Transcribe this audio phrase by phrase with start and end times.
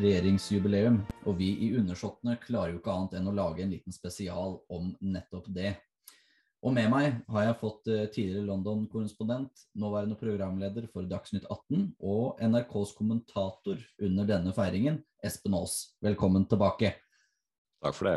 [0.00, 4.58] regjeringsjubileum, og vi i Undersåttene klarer jo ikke annet enn å lage en liten spesial
[4.72, 5.74] om nettopp det.
[6.62, 12.38] Og med meg har jeg fått eh, tidligere London-korrespondent, nåværende programleder for Dagsnytt 18 og
[12.38, 15.96] NRKs kommentator under denne feiringen, Espen Aas.
[16.04, 16.94] Velkommen tilbake.
[17.82, 18.16] Takk for det.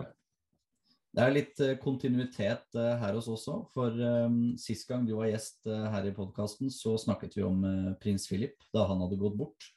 [1.16, 3.64] Det er litt eh, kontinuitet eh, her hos oss også.
[3.74, 3.98] For
[4.30, 7.66] um, sist gang du var gjest her i podkasten, så snakket vi om
[8.04, 9.72] prins Philip da han hadde gått bort.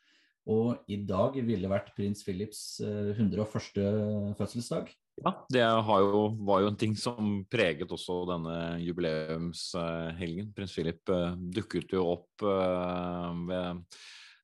[0.49, 4.35] Og i dag ville vært prins Philips uh, 101.
[4.39, 4.93] fødselsdag.
[5.19, 10.53] Ja, det jo, var jo en ting som preget også denne jubileumshelgen.
[10.57, 13.83] Prins Philip uh, dukket jo opp uh, ved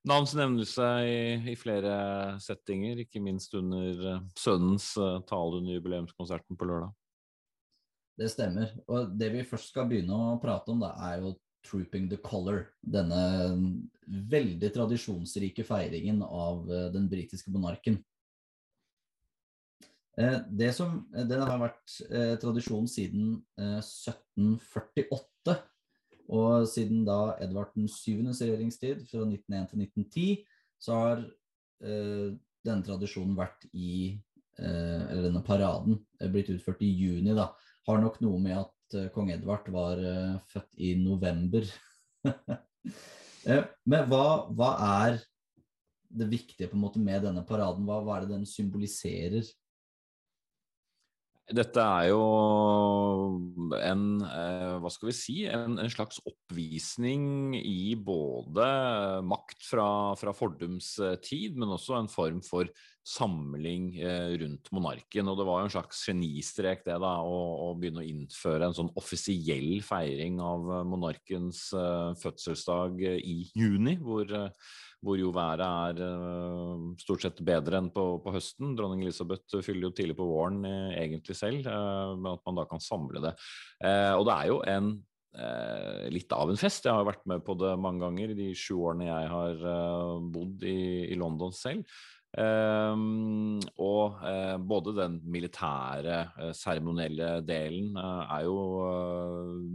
[0.05, 1.17] navns nevnelse i,
[1.55, 1.95] i, flere
[2.43, 4.91] settinger, ikke minst under sønnens
[5.31, 6.93] tale under jubileumskonserten på lørdag.
[8.21, 8.75] Det stemmer.
[8.93, 11.33] Og det vi først skal begynne å prate om, da, er jo
[11.65, 12.67] Trooping the Color.
[12.81, 13.21] Denne
[14.05, 18.03] veldig tradisjonsrike feiringen av den britiske monarken.
[20.17, 25.57] Eh, det som, eh, den har vært eh, tradisjon siden 1748.
[26.35, 30.47] Og siden da Edvard 7.s regjeringstid, fra 1901 til 1910,
[30.81, 31.25] så har
[31.83, 32.31] eh,
[32.65, 34.15] denne tradisjonen vært i
[34.59, 35.99] eh, Eller denne paraden
[36.31, 37.51] blitt utført i juni, da.
[37.89, 40.01] Har nok noe med at eh, kong Edvard var
[40.51, 41.67] født i november.
[43.91, 44.25] Men hva,
[44.57, 44.71] hva,
[45.05, 45.19] er
[46.15, 47.85] det viktige på en måte med denne paraden?
[47.89, 49.45] Hva, hva er det den symboliserer?
[51.45, 52.21] Dette er jo
[53.77, 58.65] en, eh, hva skal vi si, en, en slags oppvisning i både
[59.29, 60.95] makt fra, fra, fordums
[61.27, 62.71] tid, men også en form for
[63.05, 65.29] samling eh, rundt monarken.
[65.29, 68.77] Og det var jo en slags genistrek det da, å, å, begynne å innføre en
[68.77, 74.33] sånn offisiell feiring av monarkens eh, fødselsdag i juni, hvor
[75.05, 78.75] hvor jo været er uh, stort sett bedre enn på, på, høsten.
[78.79, 82.65] Dronning Elisabeth fyller jo tidlig på våren uh, egentlig selv, uh, men at man da
[82.71, 83.35] kan samle det.
[84.17, 84.95] og det er jo en
[86.15, 86.85] litt av en fest.
[86.87, 89.65] Jeg har vært med på det mange ganger i de sju årene jeg har
[90.31, 91.83] bodd i, i London selv.
[92.35, 98.57] Um, og uh, både den militære, uh, seremonielle delen uh, er jo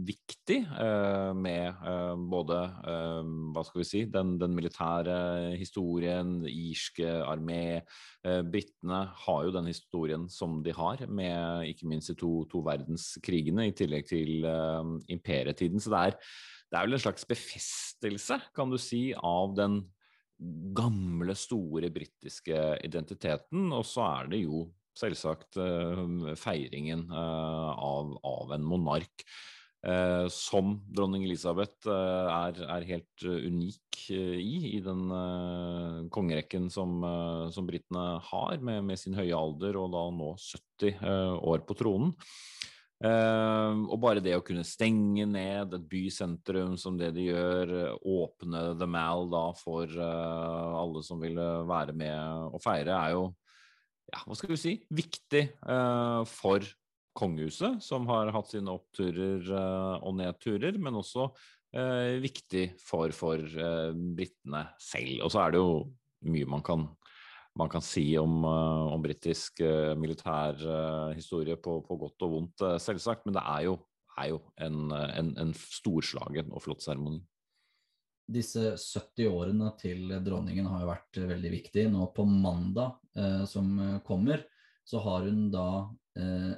[0.04, 0.58] viktig
[1.40, 1.78] med
[2.30, 2.58] både
[3.54, 5.14] hva skal vi si, den, den militære
[5.58, 7.80] historien, irske armé.
[8.24, 13.68] Britene har jo den historien som de har, med ikke minst de to, to verdenskrigene,
[13.70, 14.44] i tillegg til
[15.12, 15.80] imperietiden.
[15.80, 16.18] Så det er,
[16.70, 19.82] det er vel en slags befestelse, kan du si, av den
[20.76, 23.70] gamle, store britiske identiteten.
[23.76, 24.66] Og så er det jo
[24.98, 29.24] selvsagt uh, feiringen uh, av, av, en monark.
[29.80, 35.06] Eh, som dronning Elisabeth er, er, helt unik i, i den
[36.12, 36.98] kongerekken som,
[37.48, 41.00] som britene har, med, med, sin høye alder og da nå 70
[41.48, 42.12] år på tronen.
[43.00, 48.74] Uh, og bare det å kunne stenge ned et bysentrum som det de gjør, åpne
[48.76, 53.22] The Mal da for uh, alle som vil være med og feire, er jo
[54.10, 56.66] ja, hva skal vi si, viktig uh, for
[57.16, 59.48] kongehuset, som har hatt sine oppturer
[59.98, 61.26] og nedturer, men også
[62.22, 63.42] viktig for, for
[64.16, 65.24] britene selv.
[65.26, 65.74] Og så er det jo
[66.30, 66.86] mye man kan
[67.58, 72.34] man kan si om, eh, om britisk militærhistorie militær uh, historie på, på, godt og
[72.34, 73.26] vondt, selvsagt.
[73.26, 73.76] Men det er jo,
[74.18, 77.20] er jo en, en, en, storslagen og flott seremoni.
[78.30, 81.88] Disse 70 årene til dronningen har jo vært veldig viktig.
[81.90, 83.00] Nå på mandag
[83.50, 83.72] som
[84.06, 84.44] kommer,
[84.86, 85.88] så har hun da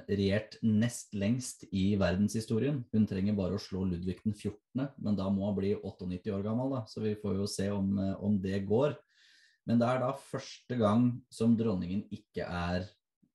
[0.05, 2.83] regjert nest lengst i verdenshistorien.
[2.93, 6.45] Hun trenger bare å slå Ludvig den 14., men da må hun bli 98 år
[6.45, 6.83] gammel, da.
[6.85, 7.89] så vi får jo se om,
[8.21, 8.93] om det går.
[9.69, 12.87] Men det er da første gang som dronningen ikke, er,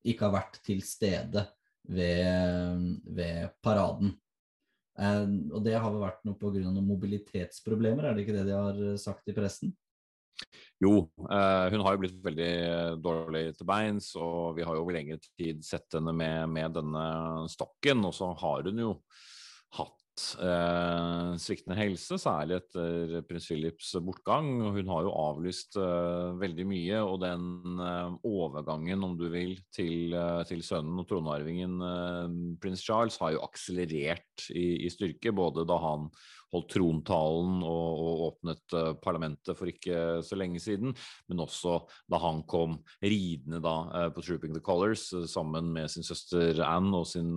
[0.05, 1.47] ikke har vært til stede
[1.89, 4.13] ved, ved paraden.
[4.99, 6.65] Eh, og det har vel vært noe pga.
[6.67, 9.73] noen mobilitetsproblemer, er det ikke det de har sagt i pressen?
[10.79, 12.53] Jo, eh, hun har jo blitt veldig
[13.03, 17.07] dårlig til beins, og vi har jo over lengre tid sett henne med, med denne
[17.51, 18.05] stokken.
[18.07, 18.93] Og så har hun jo
[19.79, 19.98] hatt
[20.41, 24.49] eh, sviktende helse, særlig etter prins Philips bortgang.
[24.75, 30.15] Hun har jo avlyst eh, veldig mye, og den eh, overgangen, om du vil, til,
[30.17, 35.67] eh, til sønnen og tronarvingen eh, prins Charles har jo akselerert i, i, styrke, både
[35.69, 36.09] da han
[36.53, 40.95] holdt trontalen og, og åpnet uh, parlamentet for ikke så lenge siden,
[41.29, 41.75] men også
[42.09, 47.05] da han kom ridende da på Trooping the Colors sammen med sin søster Anne og
[47.11, 47.35] sin,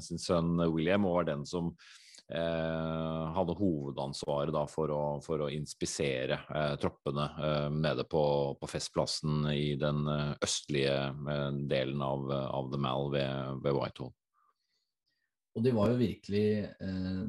[0.00, 5.50] sin sønn William, og var den som Eh, hadde hovedansvaret da, for, å, for å
[5.52, 8.24] inspisere eh, troppene eh, nede på,
[8.60, 14.12] på, festplassen i den eh, østlige eh, delen av, av The Mall ved, ved, Whitehall.
[15.54, 17.24] Og de var jo virkelig eh,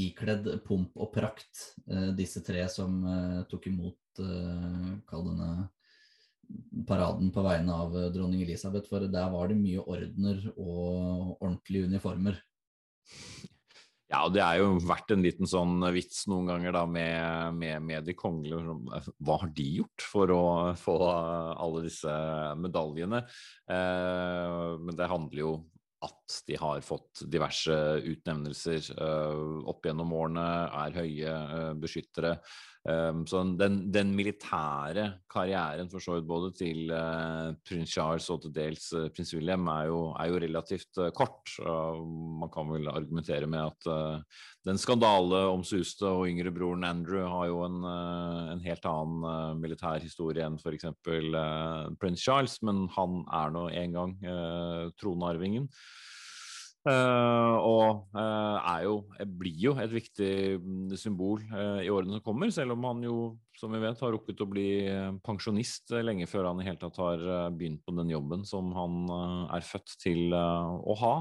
[0.00, 1.74] ikledd pomp og prakt,
[2.16, 3.02] disse tre som
[3.50, 4.20] tok imot
[5.10, 5.48] kall denne
[6.88, 12.38] paraden på vegne av dronning Elisabeth, for der var det mye ordener og ordentlige uniformer.
[14.10, 18.08] Ja, det er jo vært en liten sånn vits noen ganger da med, med, med
[18.08, 18.74] de kongelige.
[19.22, 20.44] Hva har de gjort for å
[20.78, 22.14] få alle disse
[22.58, 23.22] medaljene?
[23.70, 25.52] Eh, men det handler jo
[26.02, 27.76] at de har fått diverse
[28.08, 29.40] utnevnelser eh,
[29.70, 30.46] opp gjennom årene,
[30.86, 32.34] er høye eh, beskyttere.
[32.90, 38.42] Um, så den, den, militære karrieren for så vidt både til uh, prins Charles og
[38.44, 41.54] til dels uh, prins William er jo, er jo relativt uh, kort.
[42.40, 44.24] man kan vel argumentere med at
[44.66, 47.80] den skandale omsuste og yngre broren Andrew har jo en,
[48.54, 50.86] en helt annen militær historie enn f.eks.
[52.00, 54.14] Prins Charles, men han er nå en gang
[55.00, 55.68] tronarvingen.
[56.90, 58.94] Uh, og er jo,
[59.38, 61.42] blir jo et viktig mm, symbol
[61.82, 63.16] i årene som kommer, selv om han jo,
[63.58, 64.68] som vi vet, har rukket å bli
[65.26, 69.02] pensjonist lenge før han i hele tatt har begynt på den jobben som han
[69.52, 71.14] er født til å ha.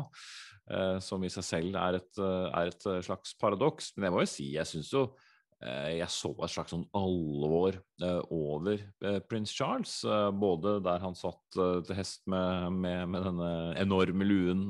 [1.04, 3.92] som i seg selv er et, er et slags paradoks.
[3.96, 5.29] Men jeg må jo si, jeg syns jo Eh,
[5.60, 9.92] jeg så et slags sånn alvor eh, over eh, prins Charles.
[10.40, 13.50] Både der han satt til hest med, med, med denne
[13.82, 14.64] enorme luen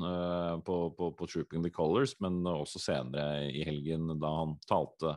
[0.66, 5.14] på, på, på, Trooping the Colors, men også senere i helgen da han talte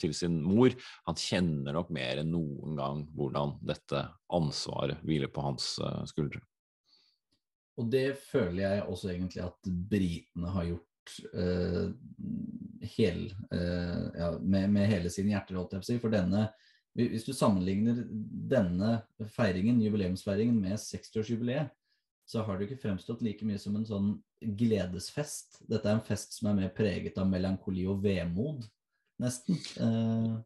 [0.00, 0.72] til sin mor.
[1.08, 5.74] Han kjenner nok mer enn noen gang hvordan dette ansvaret hviler på hans
[6.08, 6.40] skuldre.
[7.80, 10.90] Og det føler jeg også egentlig at britene har gjort
[11.34, 11.90] uh,
[12.94, 13.24] hel,
[13.54, 15.98] uh, ja, med, med, hele sine hjerter, holdt jeg si.
[16.02, 16.46] For denne,
[16.98, 18.04] hvis du sammenligner
[18.54, 18.98] denne
[19.36, 21.72] feiringen, jubileumsfeiringen med 60-årsjubileet,
[22.24, 25.60] så har det ikke fremstått like mye som en sånn gledesfest.
[25.68, 28.64] Dette er en fest som er mer preget av melankoli og vemod,
[29.20, 29.60] nesten.
[29.76, 30.40] Uh,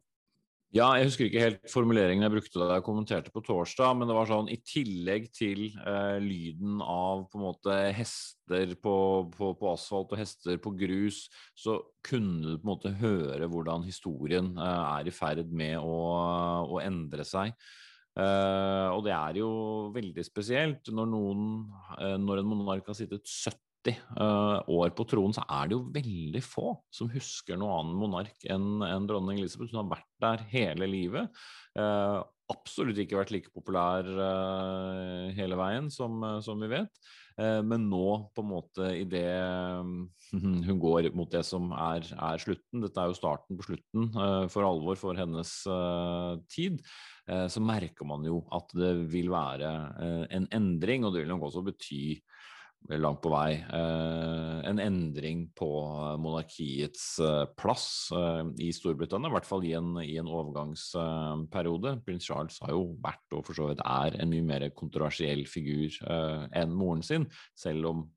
[0.69, 4.13] ja, jeg husker ikke helt formuleringen jeg brukte da jeg kommenterte på torsdag, men det
[4.13, 8.95] var sånn i tillegg til eh, lyden av på en måte hester på,
[9.33, 11.23] på, på, asfalt og hester på grus,
[11.57, 15.97] så kunne du på en måte høre hvordan historien eh, er i ferd med å,
[16.69, 17.57] å endre seg.
[18.19, 19.49] Eh, og det er jo
[19.95, 21.49] veldig spesielt når noen,
[21.97, 25.77] eh, når en monark har sittet 70 90 uh, år på tronen, så er det
[25.77, 29.71] jo veldig få som husker noen annen monark enn en dronning Elisabeth.
[29.73, 31.39] Hun har vært der hele livet.
[31.77, 36.91] Uh, absolutt ikke vært like populær uh, hele veien, som, som vi vet.
[37.39, 39.23] men nå, på en måte, idet
[40.67, 44.09] hun går mot det som er, er, slutten, dette er jo starten på slutten
[44.51, 45.53] for alvor for hennes
[46.51, 46.81] tid,
[47.23, 49.71] så merker man jo at det vil være
[50.35, 52.19] en endring, og det vil nok også bety
[52.97, 55.69] langt på vei eh, en endring på
[56.21, 61.97] monarkiets eh, plass eh, i Storbritannia, i hvert fall i en, i en overgangsperiode.
[62.05, 65.99] Prins Charles har jo vært, og for så vidt er, en mye mer kontroversiell figur
[66.09, 68.07] enn moren sin, selv om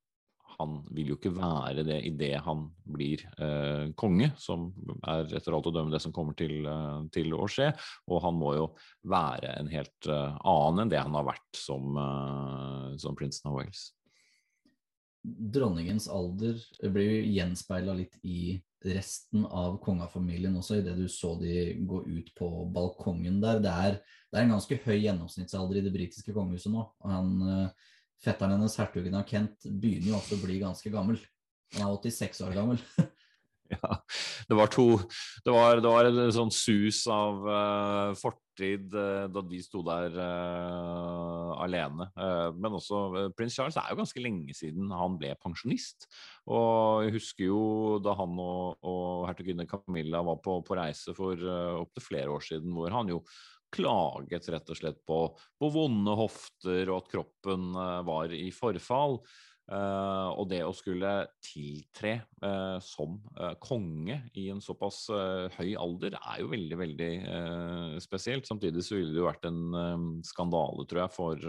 [0.52, 4.68] han vil jo ikke være det idet han blir eh, konge, som
[5.08, 6.68] er etter alt å dømme det som kommer til,
[7.12, 7.72] til å skje.
[8.12, 8.68] Og han må jo
[9.10, 11.98] være en helt annen enn det han har vært som,
[13.00, 13.90] som prinsen av Wales
[15.22, 16.58] dronningens alder
[16.90, 22.32] blir jo gjenspeila litt i resten av kongefamilien også, idet du så de gå ut
[22.38, 23.60] på balkongen der.
[23.62, 23.98] Det er,
[24.30, 26.86] det er en ganske høy gjennomsnittsalder i det britiske kongehuset nå.
[27.06, 27.90] han, eh,
[28.22, 31.16] Fetteren hennes, hertugen av Kent, begynner jo også å bli ganske gammel.
[31.74, 32.84] Han er 86 år gammel.
[33.72, 33.94] Ja,
[34.48, 34.98] det var to
[35.46, 38.10] Det var, det var en sånn sus av uh,
[38.52, 42.08] fortid uh, da de sto der uh, alene.
[42.56, 46.06] men også prins Charles er jo ganske lenge siden han ble pensjonist.
[46.46, 51.36] Og jeg husker jo da han og, og hertuginne Camilla var på, på reise for
[51.36, 53.22] uh, opptil flere år siden, hvor han jo
[53.72, 55.22] klaget rett og slett på,
[55.56, 57.70] på vonde hofter og at kroppen
[58.04, 59.22] var i forfall.
[59.70, 61.08] Uh, og det å skulle
[61.40, 65.04] tiltre uh, som uh, konge i en såpass
[65.54, 67.10] høy alder er jo veldig, veldig
[68.02, 68.48] spesielt.
[68.48, 71.46] Samtidig så ville det jo vært en skandale, tror jeg, for,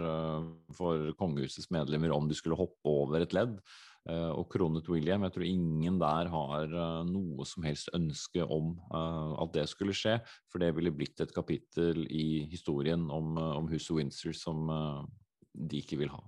[0.76, 3.58] for, kongehusets medlemmer om de skulle hoppe over et ledd.
[4.06, 5.24] og kronet William.
[5.24, 6.74] Jeg tror ingen der har
[7.08, 10.18] noe som helst ønske om at det skulle skje,
[10.52, 14.68] for det ville blitt et kapittel i historien om, om huset Windsor som
[15.54, 16.22] de ikke vil ha.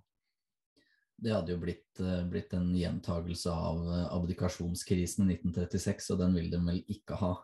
[1.17, 3.85] Det hadde jo blitt, blitt en gjentagelse av
[4.19, 7.35] abdikasjonskrisen i 1936, og den vil de vel ikke ha.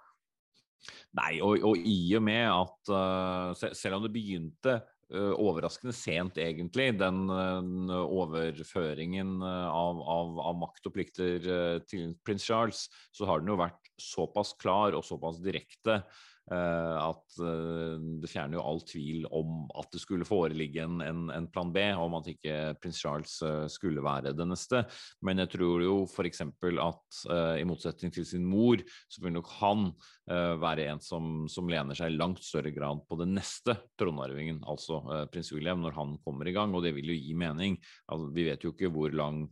[1.16, 4.74] Nei, og, og, i og med at uh, selv om det begynte
[5.14, 11.48] uh, overraskende sent, egentlig, den uh, overføringen av, av, av, makt og plikter
[11.88, 17.37] til prins Charles, så har den jo vært såpass klar og såpass direkte Eh, at
[17.38, 21.70] eh, det fjerner jo all tvil om at det skulle foreligge en, en, en, plan
[21.72, 24.82] B, om at ikke prins Charles eh, skulle være det neste.
[25.22, 26.42] Men jeg tror jo f.eks.
[26.42, 27.22] at
[27.61, 32.12] i motsetning til sin mor, så vil nok han være en som, som, lener seg
[32.12, 35.00] i langt større grad på den neste tronarvingen, altså
[35.32, 36.75] prins William, når han kommer i gang.
[36.75, 37.75] Og det vil jo gi mening.
[38.06, 39.42] Altså, vi vet jo ikke hvor lang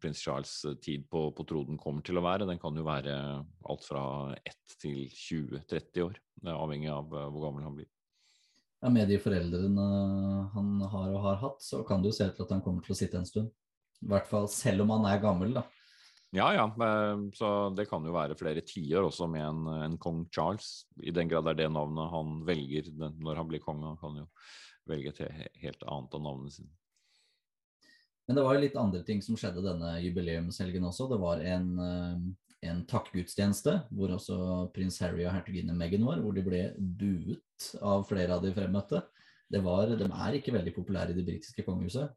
[0.00, 2.48] prins Charles' tid på, på tronen kommer til å være.
[2.48, 3.18] Den kan jo være
[3.68, 4.02] alt fra
[4.40, 7.88] 1 til 20-30 30 år, avhengig av eh, hvor gammel han blir.
[8.78, 9.86] Ja, Med de foreldrene
[10.54, 12.84] han har og har hatt, så kan det jo se ut til at han kommer
[12.84, 13.50] til å sitte en stund.
[14.04, 15.64] I hvert fall selv om han er gammel, da.
[16.36, 16.66] Ja, ja.
[16.86, 20.84] Eh, så det kan jo være flere tiår også med en, en, kong Charles.
[21.00, 23.94] I den grad det er det navnet han velger når han blir konge.
[23.94, 24.28] Han kan jo
[24.88, 26.70] velge et helt annet av navnet sine.
[28.28, 31.06] Men det var jo litt andre ting som skjedde denne jubileumshelgen også.
[31.08, 34.38] Det var en, eh, en takkegudstjeneste hvor også
[34.74, 39.02] prins Harry og hertuginne Meghan var, hvor de ble buet av flere av de fremmøtte.
[39.48, 42.10] Var, de er ikke veldig populære i det britiske kongehuset.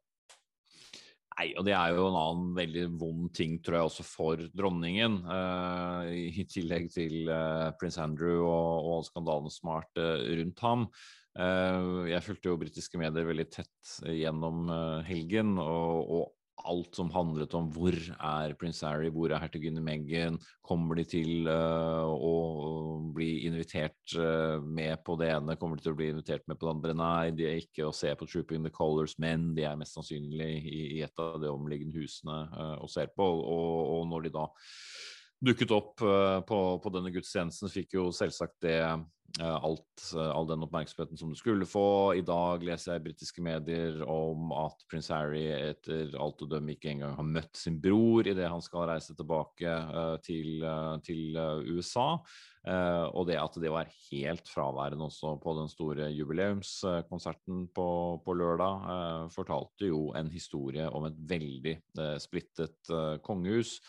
[1.41, 5.21] Nei, og det er jo en annen veldig vond ting, tror jeg, også for dronningen.
[5.25, 10.85] Uh, I tillegg til uh, prins Andrew og, og skandalen smart uh, rundt ham.
[12.11, 14.67] jeg fulgte jo britiske medier veldig tett gjennom
[15.07, 16.25] helgen, og, og
[16.69, 21.49] alt som handlet om hvor er prins Harry, hvor er hertuginne Meghan, kommer de til
[21.49, 26.45] uh, å bli invitert uh, med på det ene, kommer de til å bli invitert
[26.49, 26.97] med på det andre?
[26.97, 30.51] Nei, de er ikke å se på Trooping the Colors, men de er mest sannsynlig
[30.61, 33.25] i, i et av de omliggende husene uh, og ser på.
[33.25, 34.47] Og, og, når de da
[35.41, 38.77] dukket opp på, på denne gudstjenesten, fikk jo selvsagt det
[39.39, 42.13] Eh, alt, eh, all den oppmerksomheten som du skulle få.
[42.17, 46.75] I dag leser jeg i britiske medier om at prins Harry etter alt å dømme
[46.75, 49.75] ikke engang har møtt sin bror idet han skal reise tilbake
[50.25, 50.65] til,
[51.05, 51.37] til
[51.71, 52.09] USA.
[53.13, 57.87] og det at det var helt fraværende også på den store jubileumskonserten på,
[58.25, 61.77] på lørdag, fortalte jo en historie om et veldig
[62.21, 62.91] splittet
[63.23, 63.79] kongehus.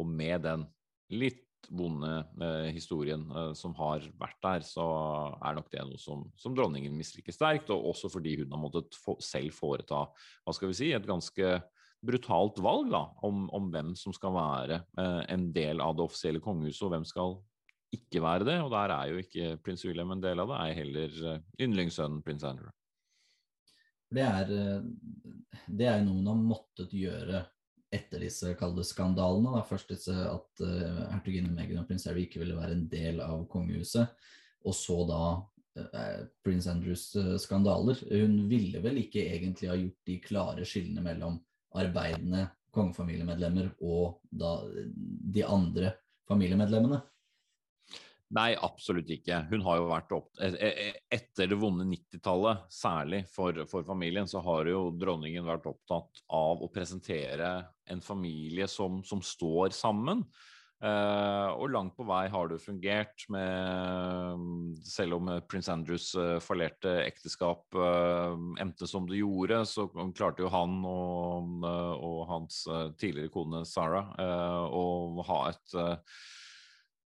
[0.00, 0.64] Og med den
[1.10, 2.10] litt vonde
[2.42, 4.86] eh, historien eh, som har vært der, så
[5.38, 7.70] er nok det noe som, som dronningen misliker sterkt.
[7.74, 11.54] Og også fordi hun har måttet få, selv foreta hva skal vi si, et ganske
[12.02, 16.42] brutalt valg da, om, om hvem som skal være eh, en del av det offisielle
[16.42, 17.38] kongehuset, og hvem skal
[17.94, 18.58] ikke være det.
[18.64, 22.22] Og der er jo ikke prins William en del av det, er heller eh, yndlingssønnen
[22.26, 22.72] prins Andrew.
[24.12, 27.46] Det er, eh, det er noe man har måttet gjøre
[27.92, 29.52] etter disse kalde skandalene.
[29.56, 29.64] Da.
[29.68, 33.44] Først disse at uh, hertuginne Meghan og prins Harry ikke ville være en del av
[33.52, 34.10] kongehuset.
[34.64, 38.00] Og så da uh, prins Andrews uh, skandaler.
[38.08, 41.38] Hun ville vel ikke egentlig ha gjort de klare skillene mellom
[41.78, 44.56] arbeidende kongefamiliemedlemmer og da
[45.36, 45.92] de andre
[46.28, 47.02] familiemedlemmene.
[48.32, 49.42] Nei, absolutt ikke.
[49.50, 53.84] Hun har jo vært opp e, e, e, Etter det vonde 90-tallet, særlig for, for,
[53.84, 57.58] familien, så har jo dronningen vært opptatt av å presentere
[57.92, 60.24] en familie som, som står sammen.
[60.82, 66.96] Uh, og langt på vei har det fungert med Selv om prins Andrews uh, fallerte
[67.04, 72.64] ekteskap uh, endte som det gjorde, så klarte jo han og, og hans
[72.98, 74.10] tidligere kone Sarah
[74.74, 76.41] å ha et Eh,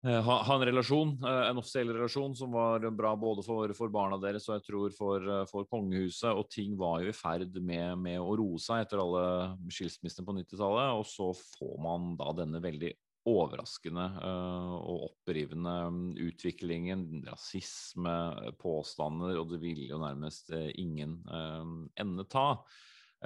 [0.04, 4.18] ha, ha, en relasjon, eh, en offisiell relasjon som var bra både for, for barna
[4.22, 6.30] deres og jeg tror for, eh, for, kongehuset.
[6.36, 9.24] Og ting var jo i ferd med, med å roe seg etter alle
[9.72, 11.00] skilsmissene på 90-tallet.
[11.00, 12.92] Og så får man da denne veldig
[13.26, 17.00] overraskende uh, og opprivende mm, utviklingen.
[17.26, 18.14] Rasisme,
[18.60, 21.64] påstander, og det ville jo nærmest ingen uh,
[21.98, 22.52] ende ta.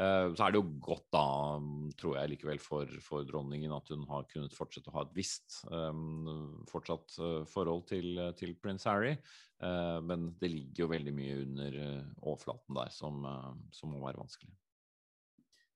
[0.00, 1.24] Eh, så er det jo godt da,
[2.00, 5.60] tror jeg likevel for, for, dronningen at hun har kunnet fortsette å ha et visst
[5.68, 9.16] um, fortsatt uh, forhold til, til prins Harry.
[9.60, 13.26] Uh, men det ligger jo veldig mye under uh, overflaten der som,
[13.76, 14.54] som, må være vanskelig.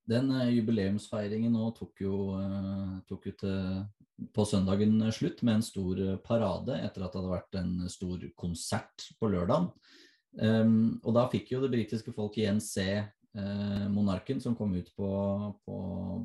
[0.09, 2.17] Den jubileumsfeiringen nå tok jo,
[3.09, 3.85] tok jo til,
[4.37, 9.07] på søndagen slutt med en stor parade etter at det hadde vært en stor konsert
[9.17, 9.71] på lørdagen.
[10.35, 13.11] Um, og da fikk jo det britiske folk igjen se eh,
[13.91, 15.09] monarken som kom ut på,
[15.67, 15.75] på,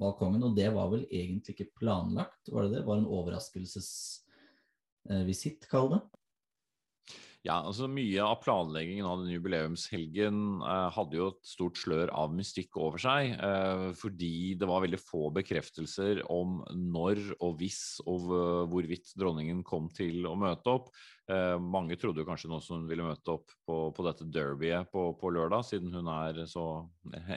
[0.02, 0.44] balkongen.
[0.46, 2.86] Og det var vel egentlig ikke planlagt, var det det?
[2.86, 6.02] Var en overraskelsesvisitt, eh, kall det?
[7.48, 12.34] Ja, altså Mye av planleggingen av den jubileumshelgen eh, hadde jo et stort slør av
[12.36, 13.32] mystikk over seg.
[13.32, 18.28] Eh, fordi det var veldig få bekreftelser om når og hvis og
[18.74, 20.92] hvorvidt dronningen kom til å møte opp.
[21.32, 24.92] Eh, mange trodde jo kanskje nå som hun ville møte opp på, på dette derbyet
[24.92, 26.66] på, på, lørdag, siden hun er så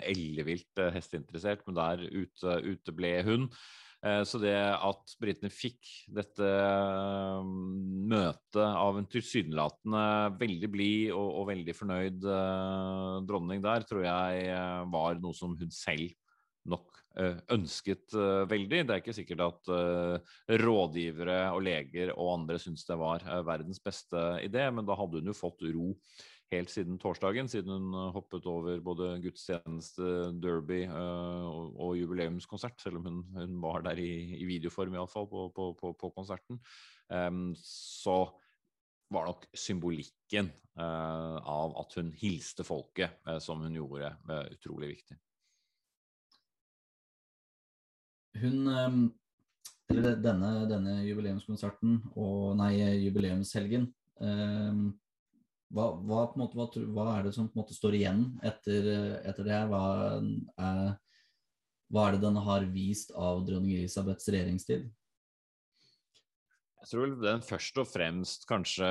[0.02, 1.62] ellevilt eh, hesteinteressert.
[1.68, 3.46] Men der ute, ute ble hun.
[4.02, 7.50] Eh, så det at britene fikk dette eh,
[8.12, 10.06] møtet av en tilsynelatende
[10.40, 14.58] veldig blid og, og, veldig fornøyd uh, dronning der, tror jeg
[14.90, 16.10] var noe som hun selv
[16.68, 16.91] nok
[17.52, 18.14] ønsket
[18.48, 18.82] veldig.
[18.88, 19.70] Det er ikke sikkert at
[20.62, 25.32] rådgivere og leger og andre syntes det var verdens beste idé, men da hadde hun
[25.32, 25.90] jo fått ro
[26.52, 30.08] helt siden torsdagen, siden hun eh, hoppet over både gudstjeneste,
[30.42, 35.28] derby uh, og, og, jubileumskonsert, selv om hun, hun var der i, i videoform iallfall
[35.30, 36.60] på, på, på, på konserten.
[37.08, 38.24] Um, så
[39.12, 40.48] var nok symbolikken
[40.80, 44.14] uh, av at hun hilste folket, uh, som hun gjorde,
[44.56, 45.18] utrolig viktig.
[48.40, 49.02] Hun um,
[49.92, 52.72] Eller denne, denne jubileumskonserten og nei,
[53.04, 53.90] jubileumshelgen
[54.24, 54.86] um,
[55.72, 58.88] hva, hva, måte, hva, hva, er det som på en måte står igjen etter,
[59.24, 59.68] etter det her?
[59.70, 59.84] Hva
[60.60, 60.96] er,
[61.92, 64.90] hva er det den har vist av dronning Elisabeths regjeringstid?
[66.82, 68.86] Jeg tror den først og fremst kanskje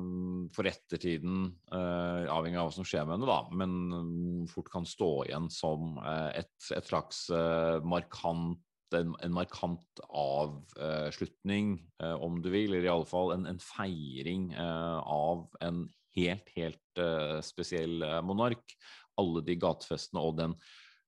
[0.00, 4.88] mm, for ettertiden, eh, avhengig av hva som skjer med henne, da, men fort kan
[4.88, 8.56] stå igjen som uh, et, et, slags uh, markant
[8.94, 11.76] en, en, markant avslutning,
[12.22, 15.82] om du vil, eller iallfall en, en feiring av en
[16.16, 18.76] helt, helt uh, spesiell monark.
[19.20, 20.54] Alle de gatefestene og den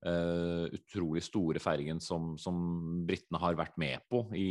[0.06, 2.58] uh, utrolig store feiringen som, som
[3.08, 4.48] britene har vært med på i,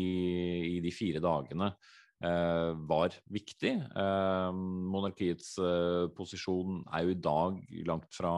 [0.77, 1.73] i de fire dagene,
[2.19, 3.73] var viktig.
[3.93, 5.51] monarkiets
[6.17, 8.31] posisjon er jo i dag langt fra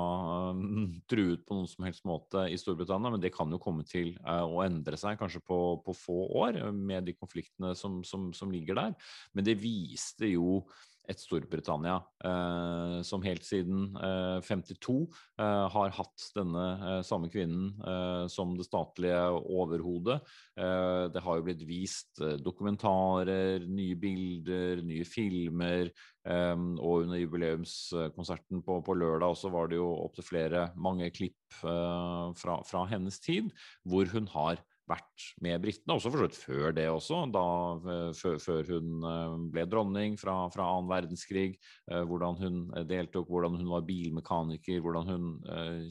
[1.08, 4.60] truet på noen som helst måte i Storbritannia, men det kan jo komme til å
[4.66, 8.96] endre seg kanskje på, på få år med de konfliktene som, som, som ligger der.
[9.32, 10.66] Men det viste jo
[11.10, 14.96] et Storbritannia eh, som helt siden eh, 52
[15.42, 20.20] eh, har hatt denne eh, samme kvinnen eh, som det statlige overhodet.
[20.60, 25.94] Eh, det har jo blitt vist dokumentarer, nye bilder, nye filmer.
[26.30, 32.60] og under jubileumskonserten på, på, lørdag også var det jo opptil flere, mange klipp fra,
[32.68, 33.50] fra hennes tid,
[33.88, 37.46] hvor hun har vært med britene, også for så vidt før det også, da,
[37.94, 41.58] eh, før, hun eh, ble dronning fra, fra annen verdenskrig.
[41.92, 45.28] Eh, hvordan hun deltok, hvordan hun var bilmekaniker, hvordan hun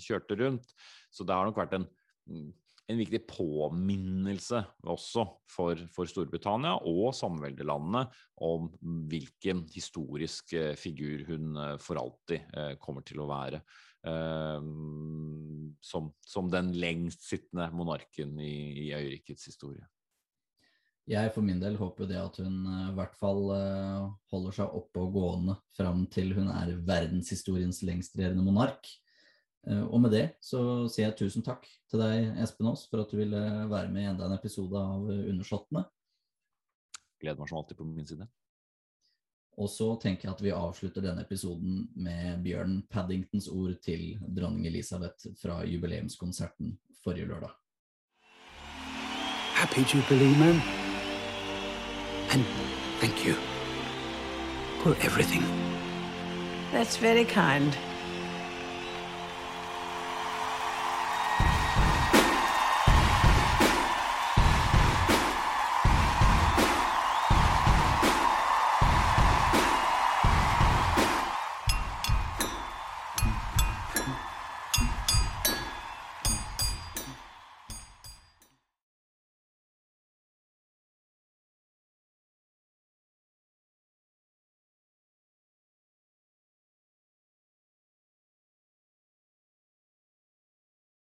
[0.02, 0.72] kjørte rundt.
[1.14, 1.86] Så det har nok vært en,
[2.88, 8.06] en viktig påminnelse også for, for Storbritannia og samveldelandene
[8.44, 8.68] om
[9.10, 13.62] hvilken historisk figur hun for alltid kommer til å være.
[14.06, 14.62] Uh,
[15.82, 19.82] som, som, den lengstsittende monarken i, i øyrikets historie.
[21.08, 24.78] Jeg for min del håper det at hun uh, i hvert fall uh, holder seg
[24.78, 28.86] oppe og gående fram til hun er verdenshistoriens lengstregjerende monark.
[29.68, 33.18] og med det så sier jeg tusen takk til deg, Espen Aas, for at du
[33.18, 35.82] ville være med i enda en episode av Undersåttene.
[37.18, 38.28] Gleder meg som alltid på min side.
[39.58, 44.68] Og så tenker jeg at vi avslutter denne episoden med Bjørn Paddingtons ord til dronning
[44.70, 47.50] Elisabeth fra jubileumskonserten forrige lørdag.
[49.58, 50.60] Happy Jubilee, man.
[52.30, 52.44] And
[53.00, 53.34] thank you
[54.82, 55.42] for everything.
[56.72, 57.87] That's very kind.